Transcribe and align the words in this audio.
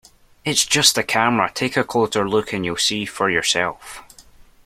It's 0.43 0.65
just 0.65 0.97
a 0.97 1.03
camera, 1.03 1.51
take 1.53 1.77
a 1.77 1.83
closer 1.83 2.27
look 2.27 2.53
and 2.53 2.65
you'll 2.65 2.77
see 2.77 3.05
for 3.05 3.29
yourself. 3.29 4.01